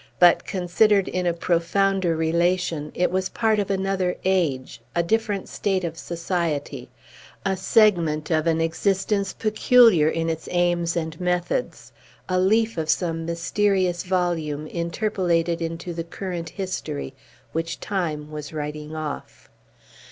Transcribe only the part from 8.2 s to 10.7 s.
of an existence peculiar in its